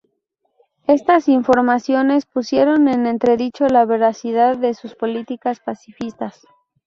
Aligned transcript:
Estas 0.87 1.29
informaciones 1.29 2.25
pusieron 2.25 2.87
en 2.87 3.05
entredicho 3.05 3.67
la 3.67 3.85
veracidad 3.85 4.57
de 4.57 4.73
sus 4.73 4.95
políticas 4.95 5.59
pacifistas. 5.59 6.41